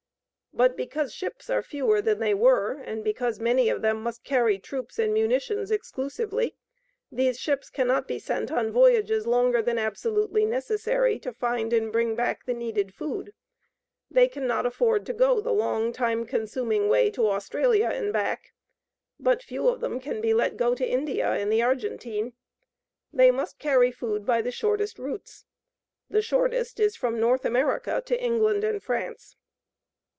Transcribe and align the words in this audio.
But 0.53 0.75
because 0.75 1.13
ships 1.13 1.49
are 1.49 1.63
fewer 1.63 2.01
than 2.01 2.19
they 2.19 2.33
were, 2.33 2.73
and 2.73 3.05
because 3.05 3.39
many 3.39 3.69
of 3.69 3.81
them 3.81 4.03
must 4.03 4.25
carry 4.25 4.59
troops 4.59 4.99
and 4.99 5.13
munitions 5.13 5.71
exclusively, 5.71 6.57
these 7.09 7.39
ships 7.39 7.69
cannot 7.69 8.05
be 8.05 8.19
sent 8.19 8.51
on 8.51 8.69
voyages 8.69 9.25
longer 9.25 9.61
than 9.61 9.77
absolutely 9.77 10.45
necessary 10.45 11.19
to 11.19 11.31
find 11.31 11.71
and 11.71 11.89
bring 11.89 12.15
back 12.15 12.45
the 12.45 12.53
needed 12.53 12.93
food. 12.93 13.33
They 14.11 14.27
cannot 14.27 14.65
afford 14.65 15.05
to 15.05 15.13
go 15.13 15.39
the 15.39 15.53
long 15.53 15.93
time 15.93 16.25
consuming 16.25 16.89
way 16.89 17.11
to 17.11 17.29
Australia 17.29 17.87
and 17.87 18.11
back; 18.11 18.51
but 19.21 19.41
few 19.41 19.69
of 19.69 19.79
them 19.79 20.01
can 20.01 20.19
be 20.19 20.33
let 20.33 20.57
go 20.57 20.75
to 20.75 20.85
India 20.85 21.29
and 21.31 21.49
the 21.49 21.61
Argentine. 21.61 22.33
They 23.13 23.31
must 23.31 23.57
carry 23.57 23.89
food 23.89 24.25
by 24.25 24.41
the 24.41 24.51
shortest 24.51 24.99
routes. 24.99 25.45
The 26.09 26.21
shortest 26.21 26.77
is 26.77 26.97
from 26.97 27.21
North 27.21 27.45
America 27.45 28.03
to 28.05 28.21
England 28.21 28.65
and 28.65 28.83
France. 28.83 29.37